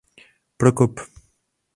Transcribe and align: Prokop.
Prokop. 0.59 0.93